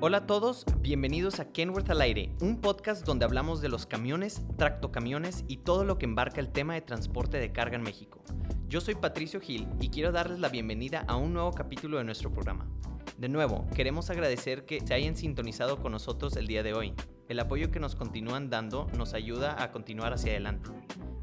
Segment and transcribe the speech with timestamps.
[0.00, 4.42] Hola a todos, bienvenidos a Kenworth al aire, un podcast donde hablamos de los camiones,
[4.56, 8.22] tractocamiones y todo lo que embarca el tema de transporte de carga en México.
[8.68, 12.32] Yo soy Patricio Gil y quiero darles la bienvenida a un nuevo capítulo de nuestro
[12.32, 12.70] programa.
[13.16, 16.94] De nuevo, queremos agradecer que se hayan sintonizado con nosotros el día de hoy.
[17.28, 20.70] El apoyo que nos continúan dando nos ayuda a continuar hacia adelante.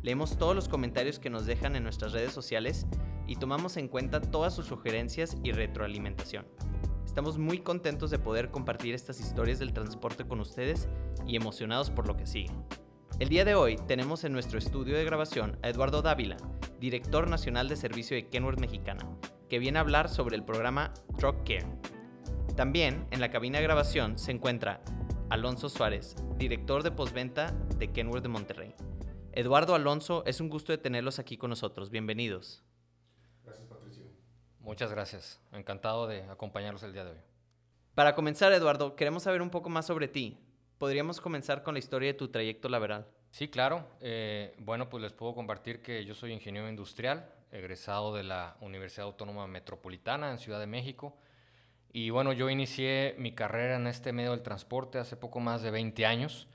[0.01, 2.87] Leemos todos los comentarios que nos dejan en nuestras redes sociales
[3.25, 6.45] y tomamos en cuenta todas sus sugerencias y retroalimentación.
[7.05, 10.89] Estamos muy contentos de poder compartir estas historias del transporte con ustedes
[11.25, 12.51] y emocionados por lo que sigue.
[13.19, 16.35] El día de hoy tenemos en nuestro estudio de grabación a Eduardo Dávila,
[16.81, 19.07] director nacional de servicio de Kenworth Mexicana,
[19.49, 21.65] que viene a hablar sobre el programa Truck Care.
[22.57, 24.81] También en la cabina de grabación se encuentra
[25.29, 28.75] Alonso Suárez, director de postventa de Kenworth de Monterrey.
[29.31, 31.89] Eduardo Alonso, es un gusto de tenerlos aquí con nosotros.
[31.89, 32.63] Bienvenidos.
[34.65, 35.39] Muchas gracias.
[35.53, 37.17] Encantado de acompañarlos el día de hoy.
[37.93, 40.39] Para comenzar, Eduardo, queremos saber un poco más sobre ti.
[40.79, 43.05] ¿Podríamos comenzar con la historia de tu trayecto laboral?
[43.29, 43.87] Sí, claro.
[44.01, 49.05] Eh, bueno, pues les puedo compartir que yo soy ingeniero industrial, egresado de la Universidad
[49.05, 51.15] Autónoma Metropolitana en Ciudad de México.
[51.93, 55.69] Y bueno, yo inicié mi carrera en este medio del transporte hace poco más de
[55.69, 56.47] 20 años.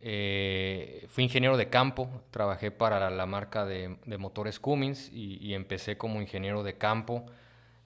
[0.00, 5.96] Eh, fui ingeniero de campo, trabajé para la, marca de, motores Cummins y, y, empecé
[5.96, 7.24] como ingeniero de campo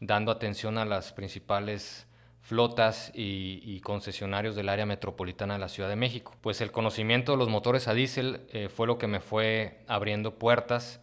[0.01, 2.07] dando atención a las principales
[2.47, 6.33] flotas y, concesionarios del área metropolitana de la Ciudad de México.
[6.43, 10.39] Pues el conocimiento de los motores a diésel eh, fue lo que me fue abriendo
[10.39, 11.01] puertas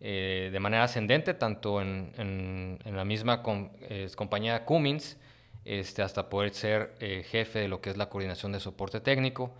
[0.00, 5.16] eh, de manera ascendente, tanto en, la misma compañía Cummins,
[5.64, 9.52] este, hasta poder ser eh, jefe de lo que es la coordinación de soporte técnico.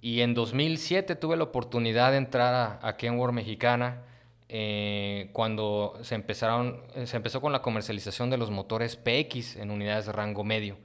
[0.00, 4.02] Y en 2007 tuve la oportunidad de entrar a Kenworth Mexicana,
[4.50, 9.70] eh, cuando se, empezaron, eh, se empezó con la comercialización de los motores PX en
[9.70, 10.78] unidades de rango medio.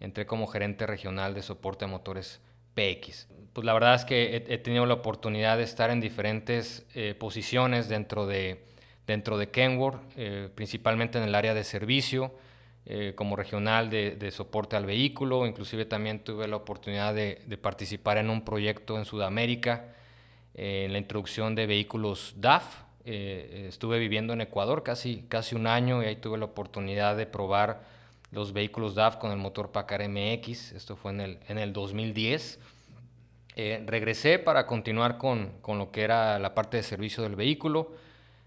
[0.00, 2.40] Entré como gerente regional de soporte a motores
[2.74, 3.28] PX.
[3.52, 7.88] Pues la verdad es que he, tenido la oportunidad de estar en diferentes eh, posiciones
[7.88, 8.64] dentro de,
[9.06, 10.00] dentro de Kenworth,
[10.54, 12.32] principalmente en el área de servicio,
[13.16, 15.46] como regional de, soporte al vehículo.
[15.46, 19.94] Inclusive también tuve la oportunidad de, de participar en un proyecto en Sudamérica,
[20.54, 26.02] en la introducción de vehículos DAF, eh, estuve viviendo en Ecuador casi, casi un año
[26.02, 27.82] y ahí tuve la oportunidad de probar
[28.30, 30.72] los vehículos DAF con el motor Packard MX.
[30.72, 32.60] Esto fue en el, en el 2010.
[33.56, 37.92] Eh, regresé para continuar con, con, lo que era la parte de servicio del vehículo.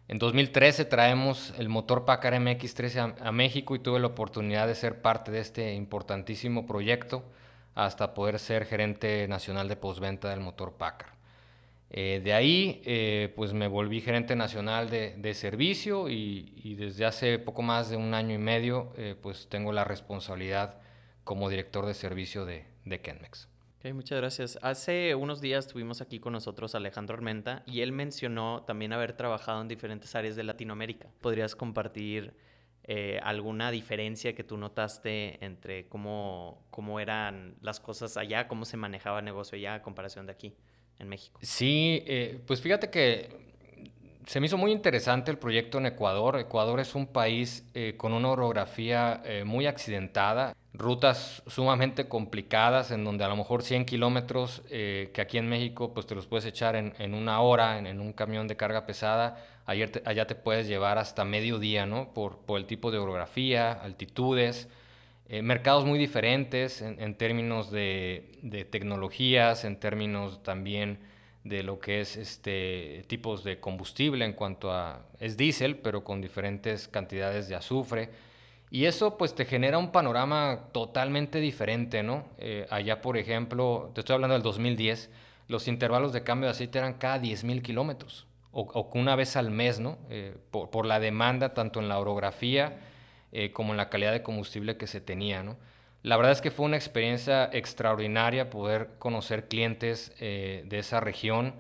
[0.08, 5.02] En 2013 traemos el motor Packard MX13 a, México y tuve la oportunidad de ser
[5.02, 7.24] parte de este importantísimo proyecto
[7.74, 11.13] hasta poder ser gerente nacional de postventa del motor Packard.
[11.96, 17.62] Eh, de ahí, eh, pues me volví gerente nacional de, servicio y, desde hace poco
[17.62, 20.82] más de un año y medio, eh, pues tengo la responsabilidad
[21.24, 23.48] como director de servicio de, de Kenmex.
[23.94, 24.58] muchas gracias.
[24.64, 29.14] Hace unos días tuvimos aquí con nosotros a Alejandro Armenta y él mencionó también haber
[29.14, 31.10] trabajado en diferentes áreas de Latinoamérica.
[31.22, 32.34] ¿Podrías compartir
[33.22, 39.20] alguna diferencia que tú notaste entre cómo, cómo eran las cosas allá, cómo se manejaba
[39.20, 40.56] el negocio allá a comparación de aquí?
[41.00, 41.40] En México.
[41.42, 43.42] Sí, eh, pues fíjate que
[44.26, 46.40] se me hizo muy interesante el proyecto en Ecuador.
[46.40, 53.04] Ecuador es un país eh, con una orografía eh, muy accidentada, rutas sumamente complicadas en
[53.04, 56.76] donde a lo mejor 100 kilómetros que aquí en México pues te los puedes echar
[56.76, 59.46] en, una hora en, un camión de carga pesada.
[59.66, 62.14] Ayer allá te puedes llevar hasta medio día, ¿no?
[62.14, 64.68] Por, por el tipo de orografía, altitudes.
[65.34, 71.00] Eh, mercados muy diferentes en, términos de, tecnologías, en términos también
[71.44, 76.22] de lo que es este tipos de combustible en cuanto a es diésel, pero con
[76.22, 78.12] diferentes cantidades de azufre.
[78.70, 82.26] Y eso pues te genera un panorama totalmente diferente, ¿no?
[82.38, 85.10] Eh, allá, por ejemplo, te estoy hablando del 2010,
[85.48, 89.80] los intervalos de cambio de aceite eran cada 10.000 kilómetros, o, una vez al mes,
[89.80, 89.98] ¿no?
[90.12, 92.78] Eh, por, por, la demanda, tanto en la orografía,
[93.36, 95.42] eh, como en la calidad de combustible que se tenía.
[95.42, 95.58] ¿no?
[96.04, 101.56] La verdad es que fue una experiencia extraordinaria poder conocer clientes eh, de esa región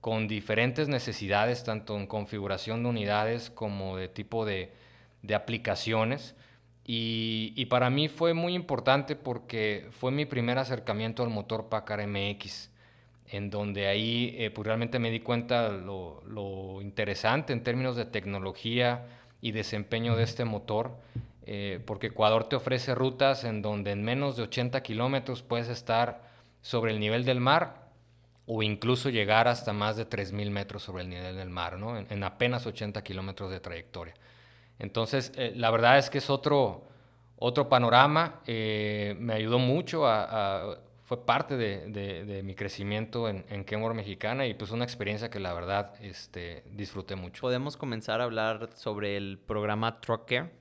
[0.00, 4.72] con diferentes necesidades, tanto en configuración de unidades como de tipo de,
[5.20, 6.34] de aplicaciones.
[6.86, 12.06] Y, y, para mí fue muy importante porque fue mi primer acercamiento al motor Packard
[12.06, 12.70] MX,
[13.26, 18.06] en donde ahí eh, pues realmente me di cuenta lo, lo interesante en términos de
[18.06, 19.04] tecnología,
[19.40, 20.96] y desempeño de este motor,
[21.46, 26.22] eh, porque Ecuador te ofrece rutas en donde en menos de 80 kilómetros puedes estar
[26.62, 27.88] sobre el nivel del mar
[28.46, 31.96] o incluso llegar hasta más de 3.000 metros sobre el nivel del mar, ¿no?
[31.96, 34.14] en, apenas 80 kilómetros de trayectoria.
[34.78, 36.84] Entonces, eh, la verdad es que es otro,
[37.36, 40.78] otro panorama, eh, me ayudó mucho a,
[41.10, 45.52] fue parte de, mi crecimiento en, en Kenworth Mexicana y pues una experiencia que la
[45.52, 47.40] verdad este, disfruté mucho.
[47.40, 50.52] Podemos comenzar a hablar sobre el programa Truck Care.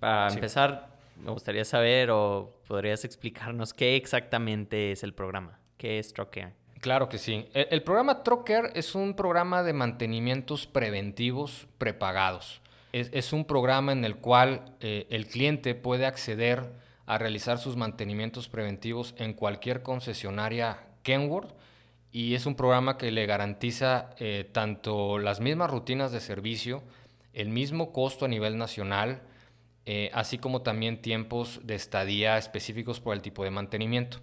[0.00, 5.58] Para empezar, me gustaría saber o podrías explicarnos qué exactamente es el programa.
[5.76, 6.54] ¿Qué es Truck Care?
[6.80, 7.46] Claro que sí.
[7.52, 12.62] El, programa Truck Care es un programa de mantenimientos preventivos prepagados.
[12.94, 18.48] Es, un programa en el cual eh, el cliente puede acceder a realizar sus mantenimientos
[18.48, 21.54] preventivos en cualquier concesionaria Kenworth
[22.10, 26.82] y es un programa que le garantiza eh, tanto las mismas rutinas de servicio,
[27.32, 29.22] el mismo costo a nivel nacional,
[29.86, 34.18] eh, así como también tiempos de estadía específicos por el tipo de mantenimiento.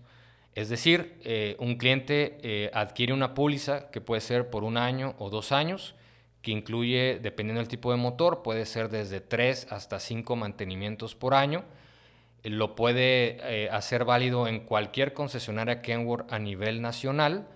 [0.55, 1.21] Es decir,
[1.59, 5.95] un cliente adquiere una póliza que puede ser por un año o dos años
[6.41, 11.33] que incluye, dependiendo del tipo de motor, puede ser desde 3 hasta 5 mantenimientos por
[11.33, 11.63] año.
[12.44, 17.47] Lo puede eh, hacer válido en cualquier concesionaria Kenworth a nivel nacional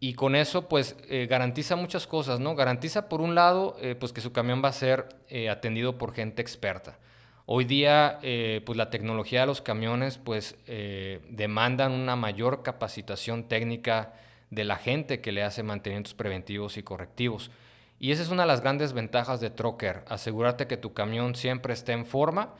[0.00, 2.54] y con eso pues eh, garantiza muchas cosas, ¿no?
[2.54, 5.08] Garantiza por un lado eh, pues que su camión va a ser
[5.50, 6.98] atendido por gente experta.
[7.46, 8.18] Hoy día
[8.64, 14.14] pues la tecnología de los camiones pues demandan una mayor capacitación técnica
[14.50, 17.52] de la gente que le hace mantenimientos preventivos y correctivos.
[18.00, 21.72] Y esa es una de las grandes ventajas de Trocker, asegurarte que tu camión siempre
[21.72, 22.54] esté en forma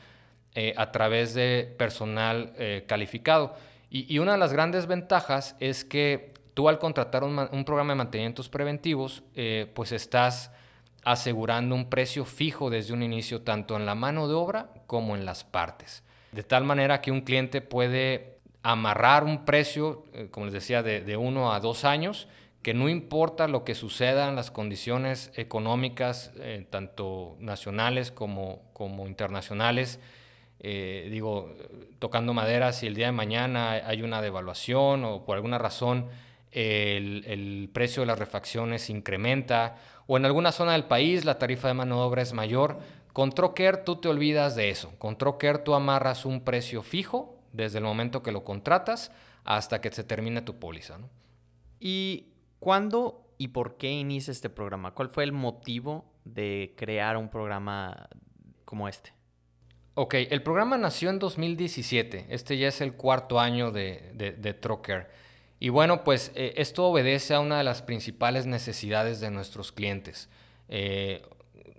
[0.59, 3.53] eh, a través de personal eh, calificado.
[3.91, 8.49] Y, una de las grandes ventajas es que tú al contratar un, programa de mantenimientos
[8.49, 10.51] preventivos, eh, pues estás
[11.03, 15.25] asegurando un precio fijo desde un inicio, tanto en la mano de obra como en
[15.25, 16.01] las partes.
[16.31, 21.53] De tal manera que un cliente puede amarrar un precio, como les decía, de, uno
[21.53, 22.27] a dos años
[22.63, 26.31] que no importa lo que suceda en las condiciones económicas,
[26.71, 29.99] tanto nacionales como, como internacionales,
[30.59, 31.53] eh, digo,
[31.99, 36.07] tocando madera, si el día de mañana hay una devaluación o por alguna razón
[36.51, 39.75] el, precio de las refacciones incrementa
[40.07, 42.79] o en alguna zona del país la tarifa de mano de obra es mayor,
[43.13, 44.93] con Trocker tú te olvidas de eso.
[44.97, 49.11] Con Trocker tú amarras un precio fijo desde el momento que lo contratas
[49.43, 50.99] hasta que se termine tu póliza.
[51.79, 52.27] Y
[52.59, 54.93] ¿Cuándo y por qué inicia este programa?
[54.93, 58.09] ¿Cuál fue el motivo de crear un programa
[58.65, 59.13] como este?
[59.99, 62.27] Ok, el programa nació en 2017.
[62.29, 65.09] Este ya es el cuarto año de, de, Trocker.
[65.59, 70.29] Y bueno, pues eh, esto obedece a una de las principales necesidades de nuestros clientes.
[70.69, 71.23] Eh,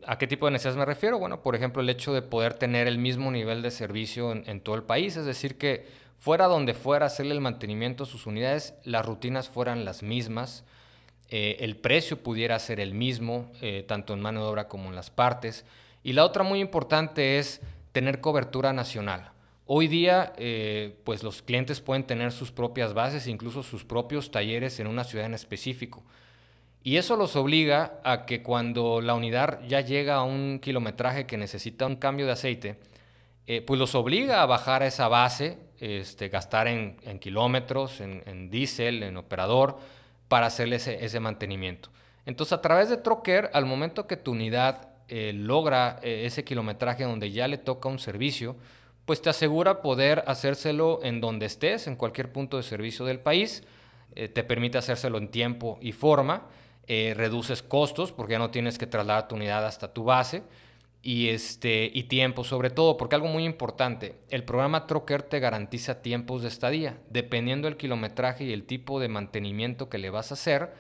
[0.05, 1.21] ¿A qué tipo de necesidades me refiero?
[1.21, 4.63] Bueno, por ejemplo, el hecho de poder tener el mismo nivel de servicio en, en
[4.63, 5.87] todo el país, es decir, que
[6.17, 10.65] fuera donde fuera hacerle el mantenimiento a sus unidades, las rutinas fueran las mismas,
[11.31, 14.97] eh, el precio pudiera ser el mismo, eh, tanto en mano de obra como en
[14.97, 15.65] las partes.
[16.03, 17.61] Y la otra muy importante es
[17.99, 19.33] tener cobertura nacional.
[19.67, 24.79] Hoy día, eh, pues los clientes pueden tener sus propias bases, incluso sus propios talleres
[24.79, 26.05] en una ciudad en específico.
[26.85, 31.37] Y eso los obliga a que cuando la unidad ya llega a un kilometraje que
[31.39, 32.79] necesita un cambio de aceite,
[33.67, 39.17] pues los obliga a bajar a esa base este, gastar en, kilómetros, en, diésel, en
[39.17, 39.77] operador,
[40.29, 41.91] para hacerle ese, mantenimiento.
[42.27, 47.05] Entonces, a través de Trocker, al momento que tu unidad eh, logra eh, ese kilometraje
[47.05, 48.57] donde ya le toca un servicio,
[49.05, 53.65] pues te asegura poder hacérselo en donde estés, en cualquier punto de servicio del país,
[54.15, 56.47] eh, te permite hacérselo en tiempo y forma,
[56.87, 60.43] reduces costos porque ya no tienes que trasladar tu unidad hasta tu base,
[61.03, 66.03] y, este, y tiempo, sobre todo, porque algo muy importante, el programa Trocker te garantiza
[66.03, 66.99] tiempos de estadía.
[67.09, 70.73] Dependiendo del kilometraje y el tipo de mantenimiento que le vas a hacer,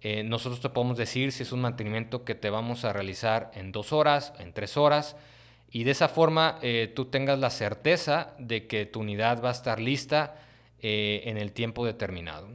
[0.00, 3.72] eh, nosotros te podemos decir si es un mantenimiento que te vamos a realizar en
[3.72, 5.16] dos horas, en tres horas,
[5.70, 9.52] y de esa forma eh, tú tengas la certeza de que tu unidad va a
[9.52, 10.36] estar lista
[10.80, 12.48] eh, en el tiempo determinado.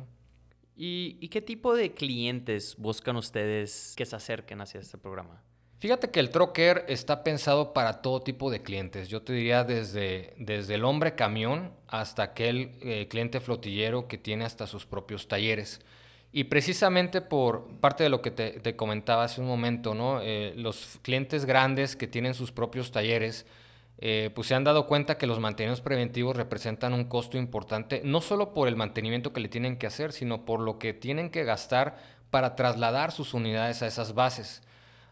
[0.75, 5.43] ¿Y, ¿Y qué tipo de clientes buscan ustedes que se acerquen hacia este programa?
[5.83, 9.09] Fíjate que el Trocker está pensado para todo tipo de clientes.
[9.09, 14.45] Yo te diría desde, desde el hombre camión hasta aquel eh, cliente flotillero que tiene
[14.45, 15.81] hasta sus propios talleres.
[16.35, 20.19] Y precisamente por parte de lo que te, comentaba hace un momento, ¿no?
[20.19, 23.45] Eh, los clientes grandes que tienen sus propios talleres,
[23.99, 28.19] eh, pues se han dado cuenta que los mantenimientos preventivos representan un costo importante, no
[28.19, 31.43] solo por el mantenimiento que le tienen que hacer, sino por lo que tienen que
[31.43, 31.97] gastar
[32.31, 34.63] para trasladar sus unidades a esas bases.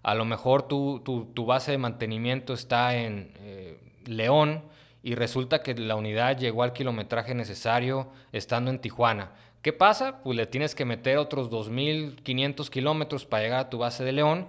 [0.02, 4.64] A lo mejor tu, base de mantenimiento está en eh, León
[5.04, 9.34] y resulta que la unidad llegó al kilometraje necesario estando en Tijuana.
[9.62, 10.22] ¿Qué pasa?
[10.24, 14.48] Pues le tienes que meter otros 2.500 kilómetros para llegar a tu base de León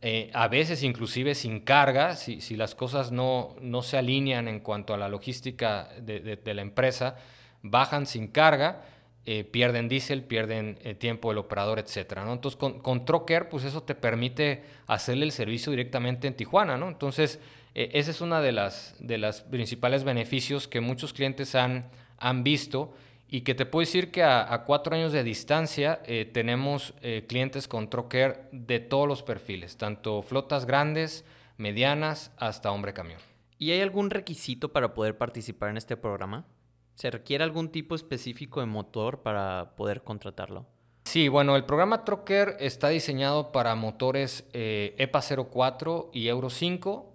[0.00, 4.94] eh, a veces inclusive sin carga, si, las cosas no, no, se alinean en cuanto
[4.94, 7.16] a la logística de, la empresa,
[7.62, 8.84] bajan sin carga,
[9.26, 12.18] eh, pierden diésel, pierden eh, tiempo del operador, etc.
[12.28, 16.76] Entonces con, con, Trocker, pues eso te permite hacerle el servicio directamente en Tijuana.
[16.76, 16.86] ¿no?
[16.88, 17.40] Entonces
[17.74, 22.94] ese es uno de los de las principales beneficios que muchos clientes han, han visto
[23.28, 27.68] y que te puedo decir que a, cuatro años de distancia eh, tenemos eh, clientes
[27.68, 31.24] con Trocker de todos los perfiles, tanto flotas grandes,
[31.58, 33.20] medianas, hasta hombre camión.
[33.58, 36.46] ¿Y hay algún requisito para poder participar en este programa?
[36.94, 40.66] ¿Se requiere algún tipo específico de motor para poder contratarlo?
[41.04, 47.12] Sí, bueno, el programa Trocker está diseñado para motores eh, EPA 04 y Euro 5,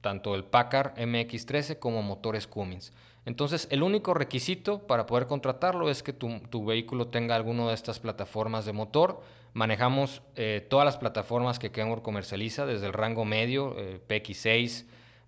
[0.00, 2.92] tanto el Packard MX13 como motores Cummins.
[3.26, 7.98] Entonces, el único requisito para poder contratarlo es que tu, vehículo tenga alguna de estas
[7.98, 9.22] plataformas de motor.
[9.54, 14.84] Manejamos eh, todas las plataformas que Kenworth comercializa, desde el rango medio, eh, PX6,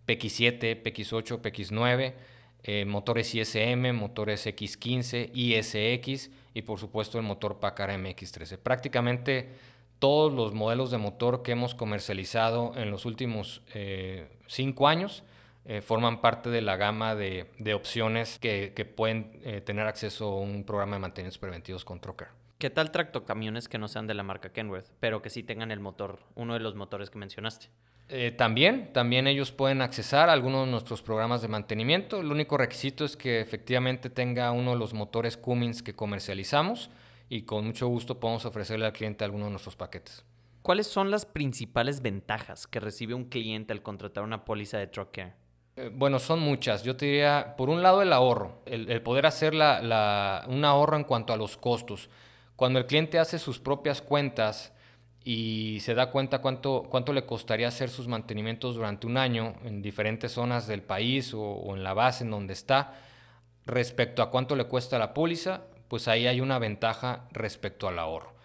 [0.07, 2.15] PX7, PX8, PX9,
[2.87, 8.59] motores ISM, motores X15, ISX y por supuesto el motor Packard MX13.
[8.59, 9.51] Prácticamente
[9.99, 15.23] todos los modelos de motor que hemos comercializado en los últimos eh, cinco años
[15.69, 20.65] eh, forman parte de la gama de, opciones que, pueden eh, tener acceso a un
[20.65, 22.29] programa de mantenimientos preventivos con Trocker.
[22.59, 25.81] ¿Qué tal tractocamiones que no sean de la marca Kenworth, pero que sí tengan el
[25.81, 27.69] motor, uno de los motores que mencionaste?
[28.09, 32.21] Eh, también, también ellos pueden accesar a algunos de nuestros programas de mantenimiento.
[32.21, 36.91] El único requisito es que efectivamente tenga uno de los motores Cummins que comercializamos
[37.29, 40.25] y con mucho gusto podemos ofrecerle al cliente alguno de nuestros paquetes.
[40.63, 45.19] ¿Cuáles son las principales ventajas que recibe un cliente al contratar una póliza de Truck
[45.19, 45.33] eh,
[45.93, 46.83] bueno, son muchas.
[46.83, 51.33] Yo te diría, por un lado, el ahorro, el, poder hacer un ahorro en cuanto
[51.33, 52.09] a los costos.
[52.57, 54.73] Cuando el cliente hace sus propias cuentas
[55.23, 59.83] y se da cuenta cuánto, cuánto le costaría hacer sus mantenimientos durante un año en
[59.83, 62.95] diferentes zonas del país o, o en la base en donde está,
[63.67, 68.36] respecto a cuánto le cuesta la póliza, pues ahí hay una ventaja respecto al ahorro.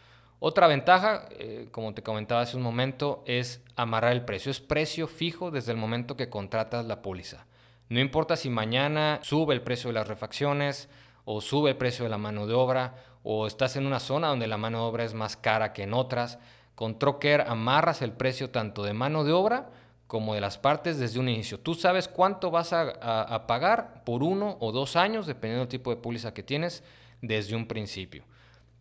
[0.43, 4.49] Otra ventaja, eh, como te comentaba hace un momento, es amarrar el precio.
[4.49, 7.45] Es precio fijo desde el momento que contratas la póliza.
[7.89, 10.89] No importa si mañana sube el precio de las refacciones
[11.25, 14.47] o sube el precio de la mano de obra o estás en una zona donde
[14.47, 16.39] la mano de obra es más cara que en otras.
[16.73, 19.69] Con Trocker amarras el precio tanto de mano de obra
[20.07, 21.59] como de las partes desde un inicio.
[21.59, 25.91] Tú sabes cuánto vas a, a pagar por uno o dos años, dependiendo del tipo
[25.91, 26.83] de póliza que tienes,
[27.21, 28.23] desde un principio.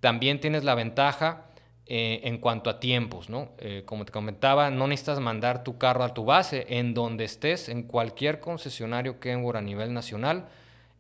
[0.01, 1.50] También tienes la ventaja
[1.93, 3.49] eh, en cuanto a tiempos, ¿no?
[3.59, 7.69] Eh, como te comentaba, no necesitas mandar tu carro a tu base, en donde estés,
[7.69, 10.47] en cualquier concesionario Kenworth a nivel nacional,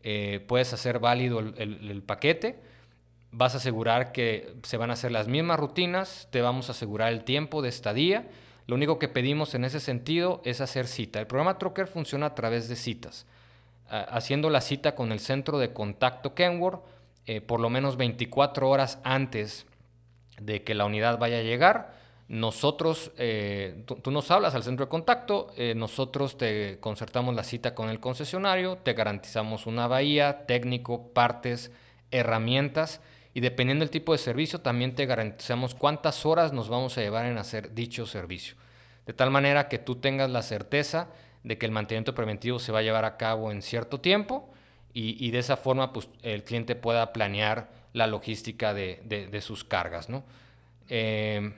[0.03, 2.59] eh, puedes hacer válido el, paquete,
[3.31, 7.13] vas a asegurar que se van a hacer las mismas rutinas, te vamos a asegurar
[7.13, 8.27] el tiempo de estadía,
[8.67, 11.21] lo único que pedimos en ese sentido es hacer cita.
[11.21, 13.27] El programa Trocker funciona a través de citas,
[13.89, 16.83] haciendo la cita con el centro de contacto Kenworth,
[17.47, 19.67] por lo menos 24 horas antes
[20.41, 22.01] de que la unidad vaya a llegar.
[22.29, 27.75] Nosotros, eh, tú, nos hablas al centro de contacto, eh, nosotros te concertamos la cita
[27.75, 31.73] con el concesionario, te garantizamos una bahía, técnico, partes,
[32.13, 33.01] herramientas
[33.35, 37.27] y dependiendo del tipo de servicio también te garantizamos cuántas horas nos vamos a llevar
[37.27, 38.57] en hacer dicho servicio.
[39.07, 41.09] De tal manera que tú tengas la certeza
[41.43, 44.51] de que el mantenimiento preventivo se va a llevar a cabo en cierto tiempo
[44.93, 50.09] y, de esa forma pues, el cliente pueda planear la logística de, sus cargas.
[50.09, 50.25] ¿no?
[50.89, 51.53] Eh,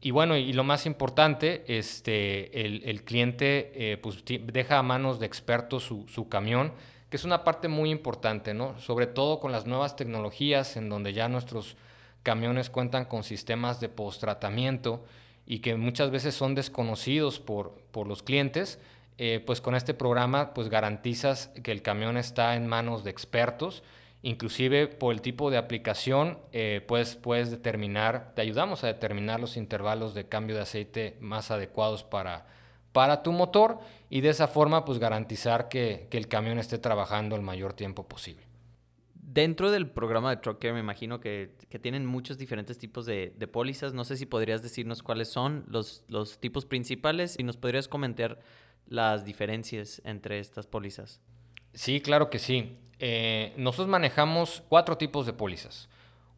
[0.00, 5.26] y bueno, y lo más importante, este, el, cliente eh, pues, deja a manos de
[5.26, 6.72] expertos su, camión,
[7.10, 8.78] que es una parte muy importante, ¿no?
[8.78, 11.76] sobre todo con las nuevas tecnologías en donde ya nuestros
[12.22, 15.04] camiones cuentan con sistemas de post-tratamiento
[15.46, 18.78] y que muchas veces son desconocidos por, por los clientes,
[19.18, 23.82] eh, pues con este programa pues garantizas que el camión está en manos de expertos
[24.26, 29.56] Inclusive por el tipo de aplicación, eh, pues puedes determinar, te ayudamos a determinar los
[29.56, 32.44] intervalos de cambio de aceite más adecuados para,
[32.90, 33.78] para tu motor
[34.10, 38.42] y de esa forma pues garantizar que, el camión esté trabajando el mayor tiempo posible.
[39.14, 43.94] Dentro del programa de Trucker me imagino que, tienen muchos diferentes tipos de, pólizas.
[43.94, 48.40] No sé si podrías decirnos cuáles son los, los tipos principales y nos podrías comentar
[48.88, 51.20] las diferencias entre estas pólizas.
[51.74, 52.76] Sí, claro que sí.
[52.98, 55.88] Eh, nosotros manejamos cuatro tipos de pólizas.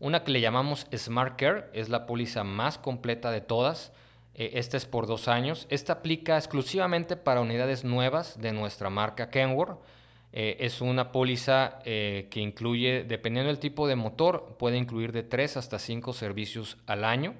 [0.00, 3.92] Una que le llamamos Smart Care, es la póliza más completa de todas.
[4.34, 5.66] Eh, esta es por dos años.
[5.70, 9.78] Esta aplica exclusivamente para unidades nuevas de nuestra marca Kenworth.
[10.32, 15.56] Eh, es una póliza que incluye, dependiendo del tipo de motor, puede incluir de tres
[15.56, 17.34] hasta cinco servicios al año.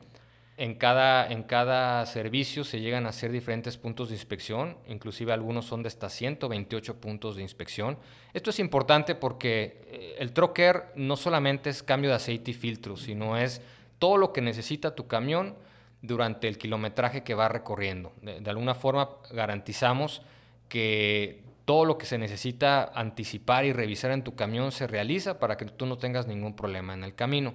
[0.61, 5.67] En cada, en cada servicio se llegan a hacer diferentes puntos de inspección, inclusive algunos
[5.67, 7.97] son de hasta 128 puntos de inspección.
[8.35, 12.97] Esto es importante porque eh, el troquer no solamente es cambio de aceite y filtro,
[12.97, 13.63] sino es
[14.01, 15.55] todo lo que necesita tu camión
[16.03, 18.13] durante el kilometraje que va recorriendo.
[18.21, 20.23] De, de alguna forma garantizamos
[20.69, 25.57] que todo lo que se necesita anticipar y revisar en tu camión se realiza para
[25.57, 27.55] que tú no tengas ningún problema en el camino.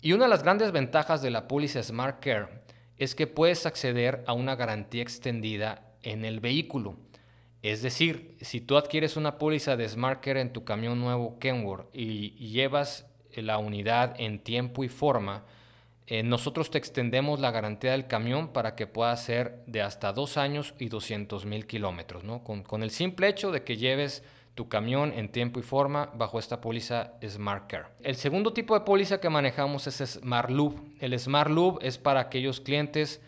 [0.00, 2.48] Y una de las grandes ventajas de la póliza Smart Care
[2.98, 6.96] es que puedes acceder a una garantía extendida en el vehículo.
[7.62, 11.88] Es decir, si tú adquieres una póliza de Smart Care en tu camión nuevo Kenworth
[11.94, 15.44] y, llevas la unidad en tiempo y forma,
[16.06, 20.36] eh, nosotros te extendemos la garantía del camión para que pueda ser de hasta dos
[20.36, 22.44] años y 200 mil kilómetros, ¿no?
[22.44, 24.22] Con, con el simple hecho de que lleves
[24.54, 27.86] tu camión en tiempo y forma bajo esta póliza Smart Care.
[28.02, 30.78] El segundo tipo de póliza que manejamos es Smart Loop.
[31.00, 33.20] El Smart Loop es para aquellos clientes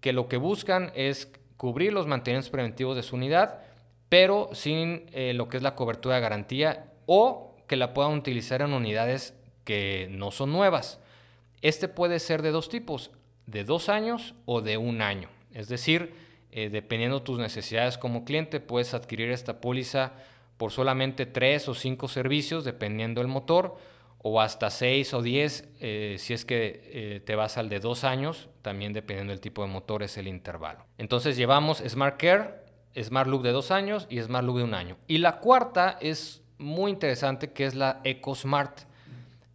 [0.00, 3.60] que lo que buscan es cubrir los mantenimientos preventivos de su unidad,
[4.10, 8.60] pero sin eh, lo que es la cobertura de garantía o que la puedan utilizar
[8.60, 11.00] en unidades que no son nuevas.
[11.62, 13.10] Este puede ser de dos tipos,
[13.46, 15.30] de dos años o de un año.
[15.54, 16.12] Es decir,
[16.52, 20.12] eh, dependiendo de tus necesidades como cliente, puedes adquirir esta póliza
[20.64, 23.76] por solamente tres o cinco servicios, dependiendo del motor,
[24.16, 28.02] o hasta seis o diez eh, si es que eh, te vas al de dos
[28.02, 30.86] años, también dependiendo del tipo de motor es el intervalo.
[30.96, 32.54] Entonces llevamos Smart Care,
[32.98, 34.96] Smart Loop de dos años y Smart Loop de un año.
[35.06, 38.84] Y la cuarta es muy interesante, que es la EcoSmart.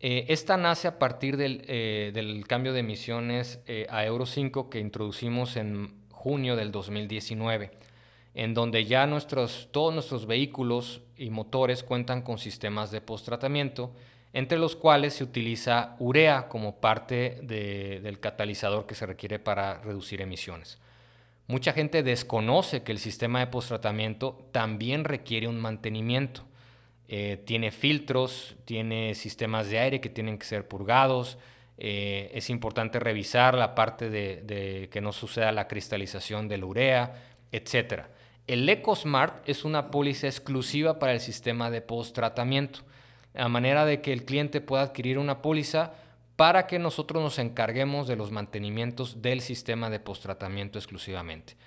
[0.02, 5.56] Eh, esta nace a partir del, del cambio de emisiones a Euro 5 que introducimos
[5.56, 7.79] en junio del 2019
[8.34, 13.92] en donde ya nuestros, todos nuestros vehículos y motores cuentan con sistemas de post-tratamiento,
[14.34, 20.22] entre los cuales se utiliza urea como parte del catalizador que se requiere para reducir
[20.22, 20.80] emisiones.
[21.48, 26.44] Mucha gente desconoce que el sistema de post-tratamiento también requiere un mantenimiento.
[27.08, 31.40] Eh, tiene filtros, tiene sistemas de aire que tienen que ser purgados.
[31.80, 36.66] Eh, es importante revisar la parte de, de, que no suceda la cristalización de la
[36.68, 38.12] urea, etcétera.
[38.50, 42.80] El EcoSmart es una póliza exclusiva para el sistema de post-tratamiento,
[43.36, 45.94] a manera de que el cliente pueda adquirir una póliza
[46.36, 51.58] para que nosotros nos encarguemos de los mantenimientos del sistema de post-tratamiento exclusivamente.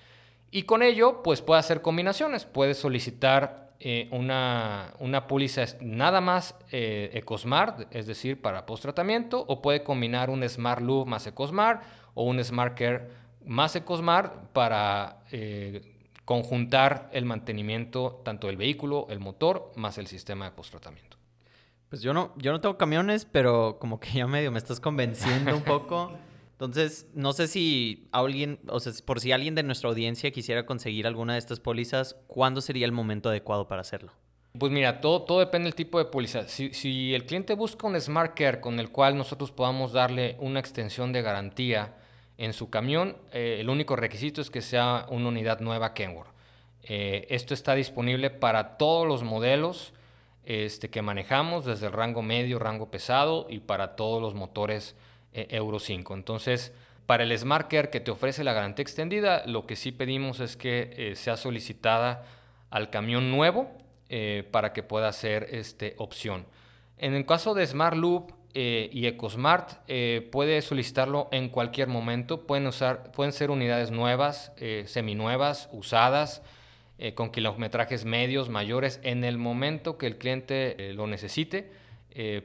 [0.50, 2.46] Y con ello, pues puede hacer combinaciones.
[2.46, 9.62] Puede solicitar eh, una, una, póliza nada más eh, EcoSmart, es decir, para post-tratamiento, o
[9.62, 13.08] puede combinar un Smart Loop más EcoSmart o un Smart Care
[13.46, 15.91] más EcoSmart para eh,
[16.24, 21.16] conjuntar el mantenimiento tanto del vehículo, el motor, más el sistema de post-tratamiento.
[21.88, 25.54] Pues yo no, yo no tengo camiones, pero como que ya medio me estás convenciendo
[25.54, 26.12] un poco.
[26.52, 31.06] Entonces, no sé si alguien, o sea, por si alguien de nuestra audiencia quisiera conseguir
[31.06, 34.12] alguna de estas pólizas, ¿cuándo sería el momento adecuado para hacerlo?
[34.58, 36.46] Pues mira, todo, todo depende del tipo de póliza.
[36.46, 40.60] Si, si el cliente busca un Smart Care con el cual nosotros podamos darle una
[40.60, 41.96] extensión de garantía,
[42.38, 46.30] en su camión, eh, el único requisito es que sea una unidad nueva Kenworth.
[46.82, 49.92] Eh, esto está disponible para todos los modelos
[50.44, 54.96] este, que manejamos, desde el rango medio, rango pesado y para todos los motores
[55.32, 56.14] eh, Euro 5.
[56.14, 56.72] Entonces,
[57.06, 61.12] para el Smart que te ofrece la garantía extendida, lo que sí pedimos es que
[61.16, 62.24] sea solicitada
[62.70, 63.70] al camión nuevo
[64.50, 66.46] para que pueda ser este, opción.
[66.98, 72.46] En el caso de Smart Loop, eh, y EcoSmart eh, puede solicitarlo en cualquier momento.
[72.46, 76.42] Pueden, usar, pueden ser unidades nuevas, eh, seminuevas, usadas,
[77.16, 79.00] con kilometrajes medios, mayores.
[79.02, 81.68] En el momento que el cliente lo necesite,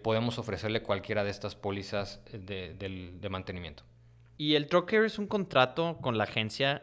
[0.01, 3.83] podemos ofrecerle cualquiera de estas pólizas de, mantenimiento.
[4.35, 6.81] ¿Y el Trucker es un contrato con la agencia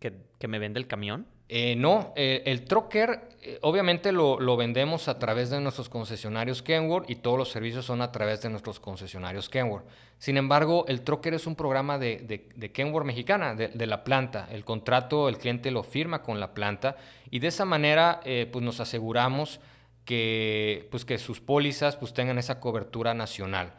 [0.00, 1.28] que me vende el camión?
[1.54, 7.10] Eh, no, eh, el Trocker eh, obviamente lo, vendemos a través de nuestros concesionarios Kenworth
[7.10, 9.84] y todos los servicios son a través de nuestros concesionarios Kenworth.
[10.16, 14.48] Sin embargo, el Trocker es un programa de, de, Kenworth mexicana, de, la planta.
[14.50, 16.96] El contrato el cliente lo firma con la planta
[17.30, 19.60] y de esa manera pues nos aseguramos
[20.06, 23.74] que, pues que sus pólizas pues tengan esa cobertura nacional.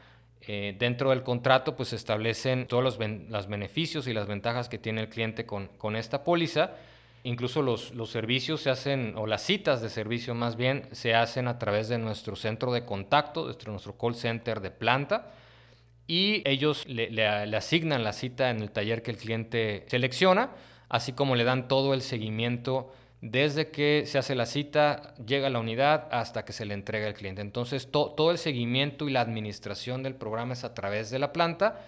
[0.45, 5.09] dentro del contrato pues se establecen todos los, beneficios y las ventajas que tiene el
[5.09, 6.75] cliente con, con esta póliza
[7.23, 11.47] Incluso los, los, servicios se hacen, o las citas de servicio más bien, se hacen
[11.47, 15.31] a través de nuestro centro de contacto, nuestro call center de planta,
[16.05, 20.51] y ellos le, le, asignan la cita en el taller que el cliente selecciona,
[20.89, 25.49] así como le dan todo el seguimiento desde que se hace la cita, llega a
[25.49, 27.41] la unidad hasta que se le entrega al cliente.
[27.41, 31.85] Entonces, todo el seguimiento y la administración del programa es a través de la planta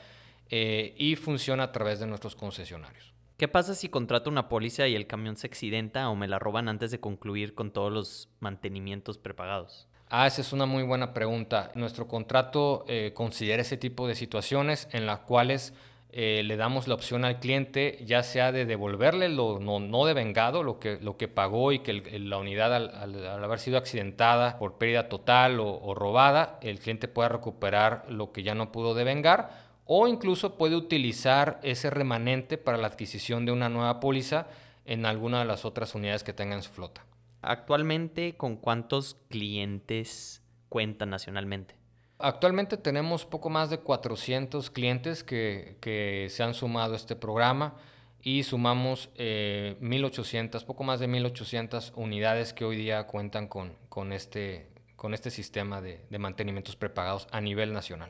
[0.50, 3.15] eh, y funciona a través de nuestros concesionarios.
[3.38, 6.70] ¿Qué pasa si contrato una póliza y el camión se accidenta o me la roban
[6.70, 9.90] antes de concluir con todos los mantenimientos prepagados?
[10.10, 11.70] Ah, esa es una muy buena pregunta.
[11.76, 15.74] Nuestro contrato eh, considera ese tipo de situaciones en las cuales
[16.12, 20.80] eh, le damos la opción al cliente ya sea de devolverle lo no, devengado, lo
[20.80, 26.58] que, pagó y que la unidad al, haber sido accidentada por pérdida total o robada,
[26.62, 31.90] el cliente pueda recuperar lo que ya no pudo devengar o incluso puede utilizar ese
[31.90, 34.48] remanente para la adquisición de una nueva póliza
[34.86, 37.06] en alguna de las otras unidades que tenga en su flota.
[37.42, 41.76] Actualmente, ¿con cuántos clientes cuentan nacionalmente?
[42.18, 47.76] Actualmente tenemos poco más de 400 clientes que, se han sumado a este programa
[48.22, 54.14] y sumamos 1.800, eh, poco más de 1.800 unidades que hoy día cuentan con, con,
[54.14, 58.10] este, con este sistema de, de mantenimientos prepagados a nivel nacional.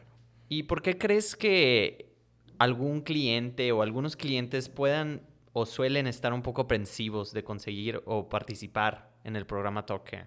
[0.49, 2.13] ¿Y por qué crees que
[2.59, 5.21] algún cliente o algunos clientes puedan
[5.53, 10.25] o suelen estar un poco aprensivos de conseguir o participar en el programa Toque?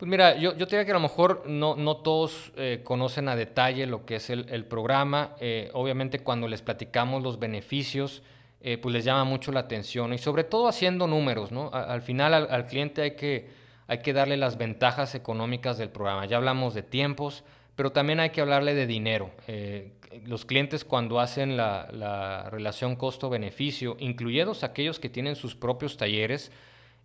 [0.00, 3.36] Pues mira, yo, yo diría que a lo mejor no, no todos eh, conocen a
[3.36, 5.34] detalle lo que es el, programa.
[5.40, 8.22] Eh, obviamente cuando les platicamos los beneficios,
[8.62, 11.70] eh, pues les llama mucho la atención y sobre todo haciendo números, ¿no?
[11.72, 13.50] al final al, al, cliente hay que,
[13.88, 16.24] hay que darle las ventajas económicas del programa.
[16.24, 17.44] Ya hablamos de tiempos,
[17.80, 19.30] pero también hay que hablarle de dinero.
[19.48, 19.92] Eh,
[20.26, 26.52] los clientes cuando hacen la, relación costo-beneficio, incluidos aquellos que tienen sus propios talleres,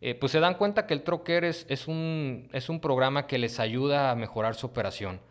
[0.01, 3.37] eh, pues se dan cuenta que el Trocker es, es, un, es un programa que
[3.37, 5.21] les ayuda a mejorar su operación.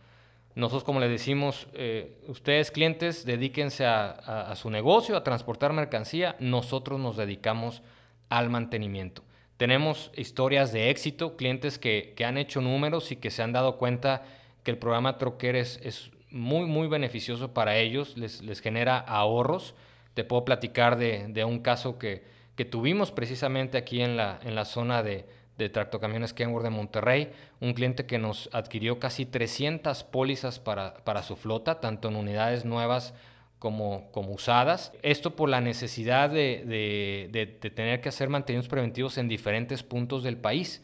[0.54, 6.98] Nosotros, como les decimos, eh, ustedes clientes, dedíquense a, su negocio, a transportar mercancía, nosotros
[6.98, 7.83] nos dedicamos
[8.30, 9.22] al mantenimiento.
[9.59, 13.76] Tenemos historias de éxito, clientes que, que han hecho números y que se han dado
[13.76, 14.22] cuenta
[14.64, 19.77] que el programa Troquer es, muy, muy beneficioso para ellos, les, les genera ahorros.
[20.14, 22.24] Te puedo platicar de, un caso que,
[22.57, 25.27] que, tuvimos precisamente aquí en la, en la zona de,
[25.59, 31.22] de Tractocamiones Kenworth de Monterrey, un cliente que nos adquirió casi 300 pólizas para, para
[31.22, 33.14] su flota, tanto en unidades nuevas
[33.61, 34.92] como, como usadas.
[35.03, 40.22] Esto por la necesidad de, de, de, tener que hacer mantenimientos preventivos en diferentes puntos
[40.22, 40.83] del país.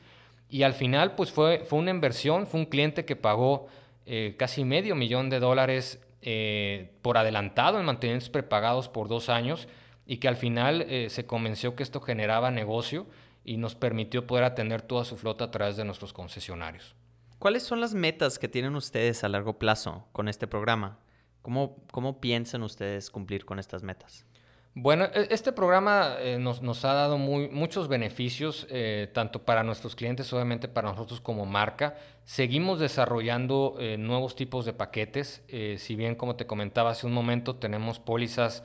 [0.51, 3.69] Y al final, pues fue, fue una inversión, fue un cliente que pagó
[4.05, 9.69] eh, casi medio millón de dólares eh, por adelantado en mantenimientos prepagados por dos años
[10.07, 13.07] y que al final eh, se convenció que esto generaba negocio
[13.45, 16.97] y nos permitió poder atender toda su flota a través de nuestros concesionarios.
[17.39, 20.99] ¿Cuáles son las metas que tienen ustedes a largo plazo con este programa?
[21.41, 24.27] ¿Cómo, cómo piensan ustedes cumplir con estas metas?
[24.75, 30.33] Bueno, e, este programa eh, nos, ha dado muchos beneficios, eh, tanto para nuestros clientes,
[30.33, 31.97] obviamente para nosotros como marca.
[32.25, 35.43] Seguimos desarrollando eh, nuevos tipos de paquetes.
[35.79, 38.65] si bien, como te comentaba hace un momento, tenemos pólizas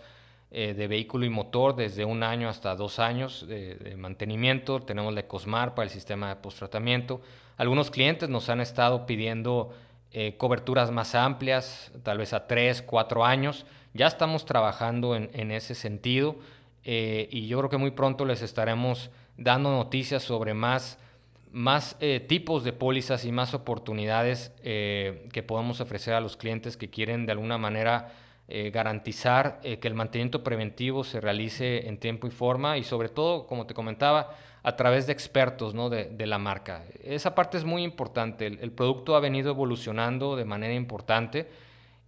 [0.52, 4.80] de vehículo y motor desde un año hasta dos años de, mantenimiento.
[4.80, 7.20] Tenemos la Ecosmar para el sistema de post-tratamiento.
[7.58, 9.74] Algunos clientes nos han estado pidiendo
[10.38, 13.66] coberturas más amplias, tal vez a tres, cuatro años.
[13.96, 16.36] Ya estamos trabajando en, ese sentido
[16.84, 21.00] eh, y yo creo que muy pronto les estaremos dando noticias sobre más,
[21.54, 26.76] más eh, tipos de pólizas y más oportunidades eh, que podemos ofrecer a los clientes
[26.76, 28.12] que quieren de alguna manera
[28.48, 33.66] garantizar que el mantenimiento preventivo se realice en tiempo y forma y sobre todo, como
[33.66, 35.90] te comentaba, a través de expertos ¿no?
[35.90, 36.84] de, la marca.
[37.04, 38.46] Esa parte es muy importante.
[38.46, 41.48] el producto ha venido evolucionando de manera importante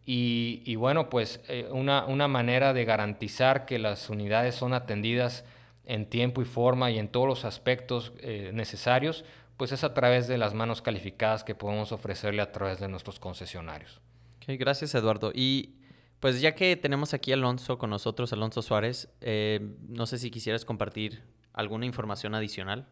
[0.09, 5.43] y, bueno, pues eh, una, una, manera de garantizar que las unidades son atendidas
[5.83, 9.25] en tiempo y forma y en todos los aspectos eh, necesarios,
[9.57, 13.19] pues es a través de las manos calificadas que podemos ofrecerle a través de nuestros
[13.19, 13.99] concesionarios.
[14.47, 15.31] gracias Eduardo.
[15.33, 15.75] Y
[16.21, 20.31] pues ya que tenemos aquí a Alonso con nosotros, Alonso Suárez, eh, no sé si
[20.31, 22.87] quisieras compartir alguna información adicional.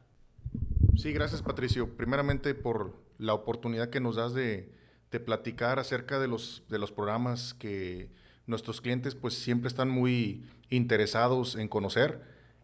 [0.97, 1.95] Sí, gracias Patricio.
[1.95, 4.69] Primeramente por la oportunidad que nos das de
[5.15, 8.09] de platicar acerca de los, de los programas que
[8.47, 12.21] nuestros clientes pues siempre están muy interesados en conocer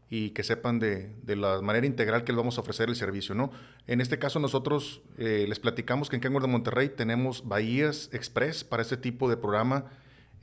[0.10, 3.34] y que sepan de, de la manera integral que les vamos a ofrecer el servicio,
[3.34, 3.52] ¿no?
[3.88, 8.66] En este caso nosotros eh, les platicamos que en Kenworth de Monterrey tenemos bahías express
[8.66, 9.86] para este tipo de programa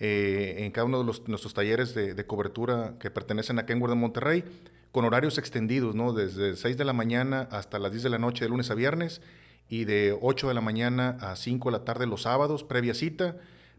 [0.00, 4.00] eh, en cada uno de los, nuestros talleres de, cobertura que pertenecen a Kenworth de
[4.00, 4.44] Monterrey
[4.92, 6.14] con horarios extendidos, ¿no?
[6.14, 9.20] Desde 6 de la mañana hasta las 10 de la noche de lunes a viernes
[9.68, 13.36] y de 8 de la mañana a 5 de la tarde los sábados, previa cita.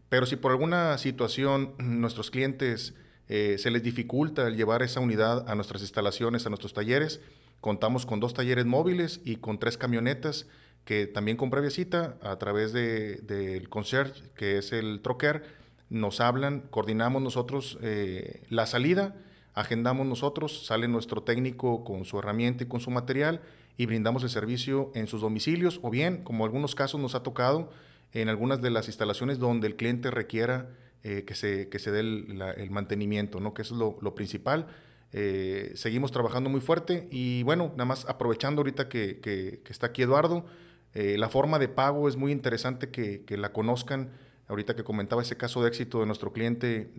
[0.08, 2.94] Pero si por alguna situación nuestros clientes
[3.28, 7.20] eh, se les dificulta el llevar esa unidad a nuestras instalaciones, a nuestros talleres,
[7.60, 10.46] contamos con dos talleres móviles y con tres camionetas
[10.84, 15.44] que también con previa cita a través del concierge, que es el troquer,
[15.90, 19.14] nos hablan, coordinamos nosotros eh, la salida,
[19.54, 23.42] agendamos nosotros, sale nuestro técnico con su herramienta y con su material
[23.76, 27.70] y brindamos el servicio en sus domicilios o bien, como algunos casos nos ha tocado,
[28.12, 30.70] en algunas de las instalaciones donde el cliente requiera
[31.02, 33.54] eh, que, se, que se dé el, mantenimiento, ¿no?
[33.54, 34.66] que es lo, lo principal.
[35.12, 40.02] Eh, seguimos trabajando muy fuerte y bueno, nada más aprovechando ahorita que, que, está aquí
[40.02, 40.44] Eduardo,
[40.92, 44.10] eh, la forma de pago es muy interesante que, que, la conozcan.
[44.46, 46.90] Ahorita que comentaba ese caso de éxito de nuestro cliente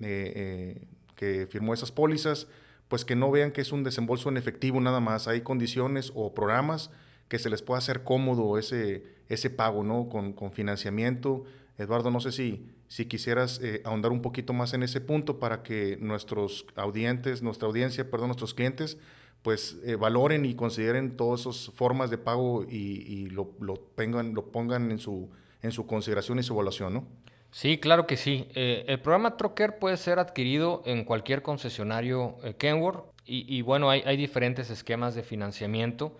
[1.15, 2.47] que firmó esas pólizas,
[2.91, 5.29] pues que no vean que es un desembolso en efectivo nada más.
[5.29, 6.91] Hay condiciones o programas
[7.29, 10.09] que se les pueda hacer cómodo ese, ese pago, ¿no?
[10.09, 11.45] Con, con financiamiento.
[11.77, 15.63] Eduardo, no sé si, si quisieras eh, ahondar un poquito más en ese punto para
[15.63, 18.97] que nuestros audientes, nuestra audiencia, perdón, nuestros clientes,
[19.41, 24.51] pues eh, valoren y consideren todas esas formas de pago y, lo, lo, pongan, lo
[24.51, 25.29] pongan en su,
[25.61, 27.07] en su consideración y su evaluación, ¿no?
[27.51, 28.47] Sí, claro que sí.
[28.55, 34.69] Eh, el programa Trocker puede ser adquirido en cualquier concesionario Kenworth y, bueno, hay, diferentes
[34.69, 36.17] esquemas de financiamiento,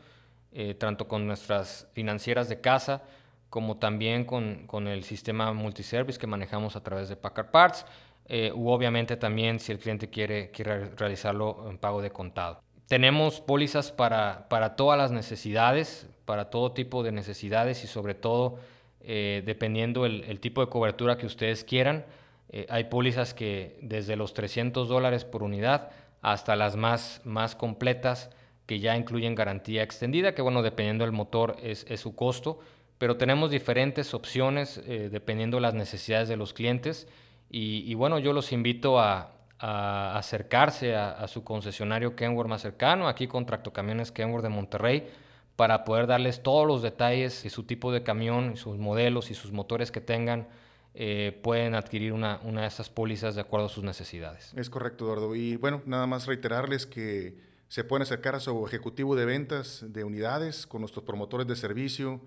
[0.78, 3.04] tanto con nuestras financieras de casa,
[3.50, 7.86] como también con, con, el sistema multiservice que manejamos a través de Packard Parts,
[8.34, 12.62] eh, u obviamente también si el cliente quiere, quiere realizarlo en pago de contado.
[12.88, 18.58] Tenemos pólizas para, para todas las necesidades, para todo tipo de necesidades y sobre todo
[19.06, 22.06] eh, dependiendo el, tipo de cobertura que ustedes quieran.
[22.50, 28.30] Eh, hay pólizas que desde los 300 dólares por unidad hasta las más, más completas
[28.66, 32.60] que ya incluyen garantía extendida, que bueno, dependiendo del motor es, su costo
[32.98, 37.08] pero tenemos diferentes opciones eh, dependiendo de las necesidades de los clientes.
[37.50, 43.48] Y, bueno, yo los invito a, acercarse a, su concesionario Kenworth más cercano, aquí con
[43.48, 45.08] Tractocamiones Kenworth de Monterrey,
[45.56, 49.52] para poder darles todos los detalles de su tipo de camión, sus modelos y sus
[49.52, 50.48] motores que tengan.
[50.94, 54.54] Eh, pueden adquirir una, una de esas pólizas de acuerdo a sus necesidades.
[54.58, 55.36] Es correcto, Eduardo.
[55.36, 57.38] Y bueno, nada más reiterarles que
[57.72, 62.20] se pueden acercar a su ejecutivo de ventas de unidades con nuestros promotores de servicio,